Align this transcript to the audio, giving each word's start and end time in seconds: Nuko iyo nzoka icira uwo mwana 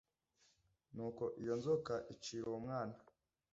Nuko 0.93 1.23
iyo 1.41 1.53
nzoka 1.59 1.93
icira 2.13 2.45
uwo 2.47 2.59
mwana 2.65 2.97